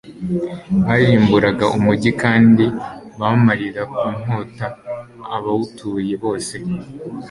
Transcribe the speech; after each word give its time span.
barimbura 0.85 1.49
umugi 1.77 2.11
kandi 2.21 2.65
bamarira 3.19 3.81
ku 3.95 4.05
nkota 4.19 4.65
abawutuye 5.35 6.13
bose 6.23 6.55